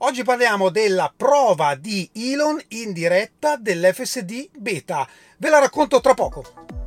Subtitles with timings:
[0.00, 5.04] Oggi parliamo della prova di Elon in diretta dell'FSD beta.
[5.38, 6.77] Ve la racconto tra poco.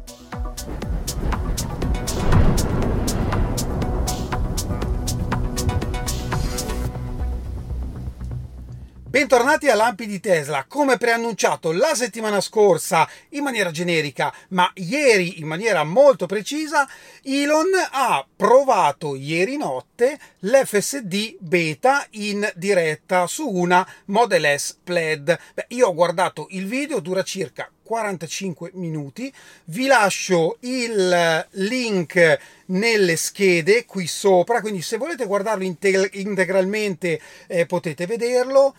[9.22, 10.66] Bentornati a Lampi di Tesla.
[10.68, 16.90] Come preannunciato la settimana scorsa in maniera generica, ma ieri in maniera molto precisa,
[17.22, 25.40] Elon ha provato ieri notte l'FSD beta in diretta su una Model S Plaid.
[25.54, 29.32] Beh, io ho guardato il video, dura circa 45 minuti.
[29.66, 38.08] Vi lascio il link nelle schede qui sopra, quindi se volete guardarlo integralmente eh, potete
[38.08, 38.74] vederlo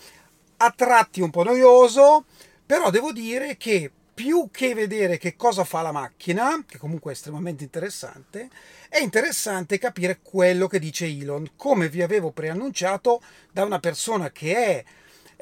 [0.64, 2.24] a tratti un po' noioso,
[2.64, 7.14] però devo dire che più che vedere che cosa fa la macchina, che comunque è
[7.14, 8.48] estremamente interessante,
[8.88, 14.54] è interessante capire quello che dice Elon, come vi avevo preannunciato da una persona che
[14.54, 14.84] è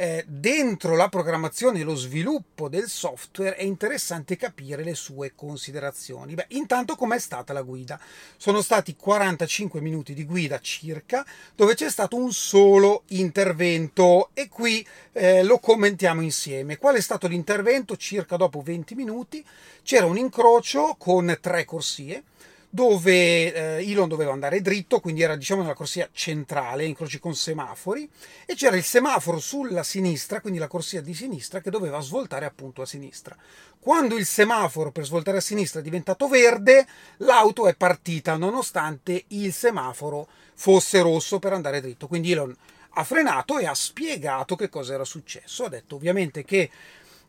[0.00, 6.32] eh, dentro la programmazione e lo sviluppo del software è interessante capire le sue considerazioni.
[6.32, 8.00] Beh, intanto com'è stata la guida?
[8.38, 11.22] Sono stati 45 minuti di guida circa,
[11.54, 16.78] dove c'è stato un solo intervento e qui eh, lo commentiamo insieme.
[16.78, 17.94] Qual è stato l'intervento?
[17.98, 19.44] Circa dopo 20 minuti
[19.82, 22.22] c'era un incrocio con tre corsie
[22.70, 28.08] dove eh, Elon doveva andare dritto, quindi era diciamo nella corsia centrale, incroci con semafori,
[28.46, 32.82] e c'era il semaforo sulla sinistra, quindi la corsia di sinistra, che doveva svoltare appunto
[32.82, 33.36] a sinistra.
[33.80, 36.86] Quando il semaforo per svoltare a sinistra è diventato verde,
[37.18, 42.06] l'auto è partita nonostante il semaforo fosse rosso per andare dritto.
[42.06, 42.54] Quindi Elon
[42.94, 45.64] ha frenato e ha spiegato che cosa era successo.
[45.64, 46.70] Ha detto ovviamente che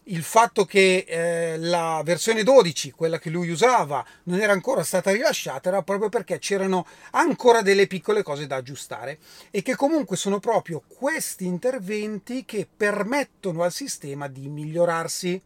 [0.05, 5.11] il fatto che eh, la versione 12, quella che lui usava, non era ancora stata
[5.11, 9.19] rilasciata era proprio perché c'erano ancora delle piccole cose da aggiustare
[9.51, 15.41] e che comunque sono proprio questi interventi che permettono al sistema di migliorarsi.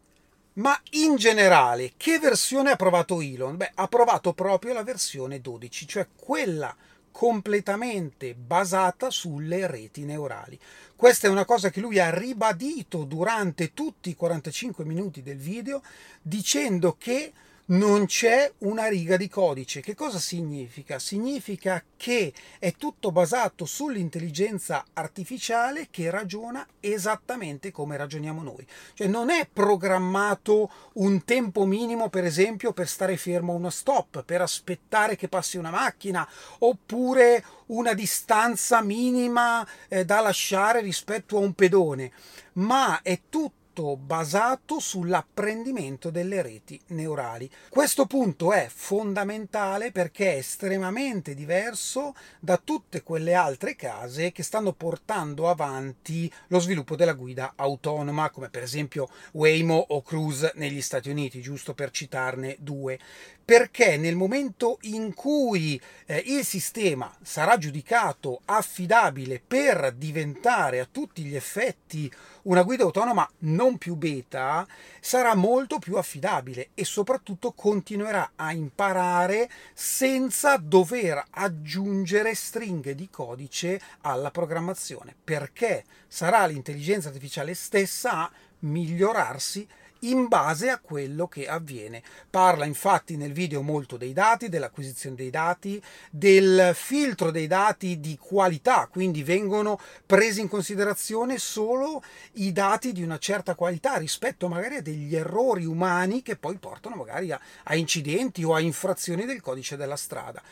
[0.54, 3.58] Ma in generale, che versione ha provato Elon?
[3.58, 6.74] Beh, ha provato proprio la versione 12, cioè quella
[7.16, 10.60] completamente basata sulle reti neurali.
[10.94, 15.80] Questa è una cosa che lui ha ribadito durante tutti i 45 minuti del video
[16.20, 17.32] dicendo che
[17.66, 19.80] non c'è una riga di codice.
[19.80, 20.98] Che cosa significa?
[20.98, 28.66] Significa che è tutto basato sull'intelligenza artificiale che ragiona esattamente come ragioniamo noi.
[28.94, 34.22] Cioè non è programmato un tempo minimo, per esempio, per stare fermo a uno stop,
[34.22, 36.28] per aspettare che passi una macchina,
[36.58, 42.12] oppure una distanza minima eh, da lasciare rispetto a un pedone,
[42.54, 47.50] ma è tutto tutto basato sull'apprendimento delle reti neurali.
[47.68, 54.72] Questo punto è fondamentale perché è estremamente diverso da tutte quelle altre case che stanno
[54.72, 61.10] portando avanti lo sviluppo della guida autonoma, come per esempio Waymo o Cruise negli Stati
[61.10, 62.98] Uniti, giusto per citarne due
[63.46, 71.22] perché nel momento in cui eh, il sistema sarà giudicato affidabile per diventare a tutti
[71.22, 72.12] gli effetti
[72.42, 74.66] una guida autonoma non più beta,
[74.98, 83.80] sarà molto più affidabile e soprattutto continuerà a imparare senza dover aggiungere stringhe di codice
[84.00, 88.30] alla programmazione, perché sarà l'intelligenza artificiale stessa a
[88.60, 89.68] migliorarsi
[90.00, 92.02] in base a quello che avviene.
[92.28, 98.18] Parla infatti nel video molto dei dati, dell'acquisizione dei dati, del filtro dei dati di
[98.20, 102.02] qualità, quindi vengono presi in considerazione solo
[102.34, 106.96] i dati di una certa qualità rispetto magari a degli errori umani che poi portano
[106.96, 110.42] magari a, a incidenti o a infrazioni del codice della strada.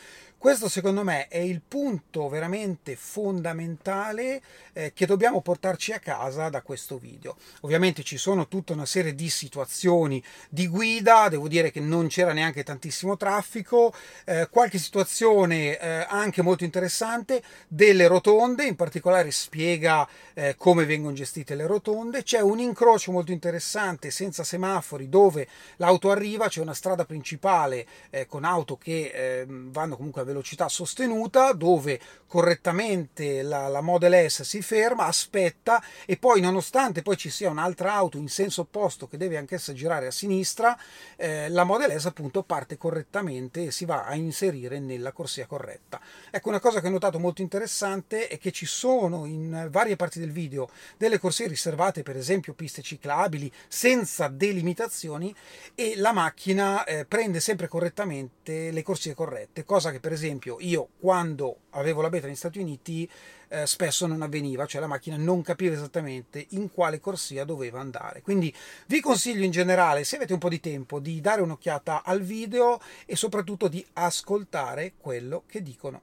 [0.44, 4.42] Questo secondo me è il punto veramente fondamentale
[4.74, 7.38] eh, che dobbiamo portarci a casa da questo video.
[7.62, 12.34] Ovviamente ci sono tutta una serie di situazioni di guida, devo dire che non c'era
[12.34, 13.94] neanche tantissimo traffico,
[14.26, 21.14] eh, qualche situazione eh, anche molto interessante delle rotonde, in particolare spiega eh, come vengono
[21.14, 26.74] gestite le rotonde, c'è un incrocio molto interessante senza semafori dove l'auto arriva, c'è una
[26.74, 32.00] strada principale eh, con auto che ehm, vanno comunque a velocità sostenuta dove
[32.34, 37.92] correttamente la, la, Model S si ferma, aspetta e poi nonostante poi ci sia un'altra
[37.92, 40.76] auto in senso opposto che deve anch'essa girare a sinistra,
[41.14, 46.00] eh, la Model S appunto parte correttamente e si va a inserire nella corsia corretta.
[46.28, 50.18] Ecco una cosa che ho notato molto interessante è che ci sono in varie parti
[50.18, 55.32] del video delle corsie riservate per esempio piste ciclabili senza delimitazioni
[55.76, 60.56] e la macchina eh, prende sempre correttamente le corsie corrette, cosa che per esempio esempio,
[60.60, 63.08] io quando avevo la beta negli Stati Uniti
[63.48, 68.22] eh, spesso non avveniva, cioè la macchina non capiva esattamente in quale corsia doveva andare.
[68.22, 68.52] Quindi
[68.86, 72.80] vi consiglio in generale, se avete un po' di tempo, di dare un'occhiata al video
[73.04, 76.00] e soprattutto di ascoltare quello che dicono.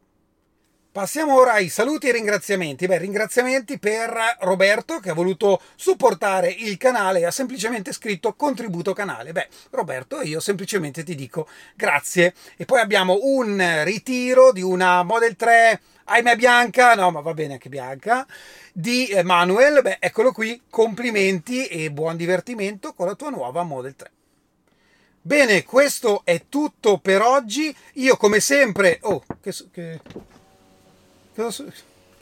[0.93, 2.85] Passiamo ora ai saluti e ringraziamenti.
[2.85, 8.91] Beh, ringraziamenti per Roberto che ha voluto supportare il canale e ha semplicemente scritto contributo
[8.91, 9.31] canale.
[9.31, 12.33] Beh, Roberto, io semplicemente ti dico grazie.
[12.57, 17.53] E poi abbiamo un ritiro di una Model 3 ahimè bianca, no, ma va bene
[17.53, 18.27] anche bianca,
[18.73, 19.81] di Manuel.
[19.81, 20.63] Beh, eccolo qui.
[20.69, 24.11] Complimenti e buon divertimento con la tua nuova Model 3.
[25.21, 27.73] Bene, questo è tutto per oggi.
[27.93, 28.97] Io come sempre...
[29.03, 29.55] Oh, che...
[29.71, 29.99] che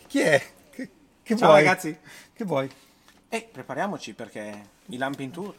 [0.07, 0.41] chi è?
[0.71, 0.89] Che,
[1.23, 1.63] che Ciao vuoi?
[1.63, 1.97] ragazzi.
[2.33, 2.69] Che vuoi?
[3.29, 5.55] Eh, prepariamoci perché i lampi in tour.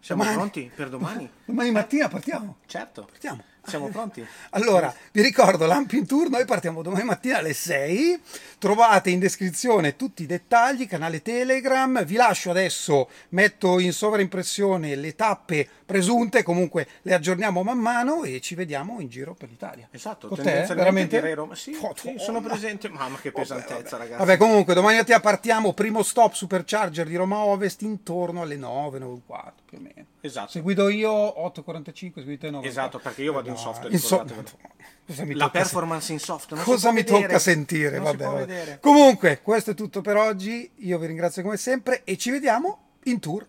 [0.00, 0.38] Siamo Domani.
[0.40, 1.30] pronti per domani?
[1.44, 2.58] Domani mattina partiamo.
[2.66, 3.04] Certo.
[3.04, 3.42] Partiamo.
[3.68, 4.26] Siamo pronti?
[4.50, 8.20] Allora, vi ricordo, Lampi in Tour, noi partiamo domani mattina alle 6,
[8.58, 15.14] trovate in descrizione tutti i dettagli, canale Telegram, vi lascio adesso, metto in sovraimpressione le
[15.14, 19.88] tappe presunte, comunque le aggiorniamo man mano e ci vediamo in giro per l'Italia.
[19.90, 21.16] Esatto, Con te, veramente?
[21.20, 21.54] direi Roma.
[21.54, 22.88] Sì, Oh, sì, sono presente.
[22.88, 24.18] Mamma che pesantezza, ragazzi.
[24.18, 29.20] Vabbè, comunque, domani mattina partiamo, primo stop supercharger di Roma Ovest intorno alle 9, 9
[29.64, 30.06] più o meno.
[30.20, 30.50] Esatto.
[30.50, 32.66] Se guido io 8.45, se guidi te 9.
[32.66, 34.66] Esatto, perché io vado in soft, In so- ricordatevelo.
[35.08, 36.50] Cosa mi La tocca performance in soft.
[36.50, 37.22] Non si Cosa mi vedere.
[37.22, 37.96] tocca sentire?
[37.98, 38.78] Non Vabbè, vabbè.
[38.80, 40.70] Comunque, questo è tutto per oggi.
[40.80, 43.46] Io vi ringrazio come sempre e ci vediamo in tour.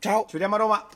[0.00, 0.22] Ciao.
[0.26, 0.88] Ci vediamo a Roma.